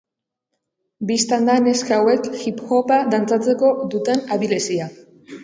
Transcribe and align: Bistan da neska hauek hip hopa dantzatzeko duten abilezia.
Bistan 1.11 1.45
da 1.49 1.57
neska 1.65 1.99
hauek 2.05 2.31
hip 2.45 2.65
hopa 2.71 2.99
dantzatzeko 3.13 3.71
duten 3.95 4.27
abilezia. 4.39 4.91